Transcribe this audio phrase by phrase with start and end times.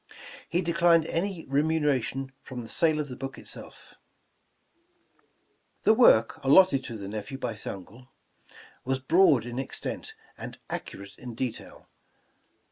[0.49, 3.93] He declined any remuneration from the sale of the book itself.
[5.83, 8.07] The work alloted to the nephew by his uncle,
[8.83, 11.87] was broad in extent, and accurate in detail.